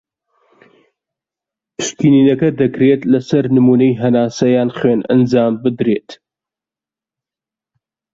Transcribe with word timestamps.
پشکنینەکە 1.75 2.49
دەکرێت 2.61 3.01
لە 3.11 3.19
سەر 3.29 3.45
نمونەی 3.55 3.97
هەناسە 4.01 4.45
یان 4.55 4.69
خوێن 4.77 4.99
ئەنجام 5.09 5.53
بدرێت. 5.63 6.09